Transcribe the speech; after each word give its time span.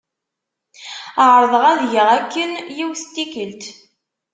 Ԑerḍeɣ 1.25 1.63
ad 1.73 1.81
geɣ 1.91 2.07
akken 2.17 2.51
yiwet 2.77 3.01
n 3.05 3.09
tikelt. 3.13 3.63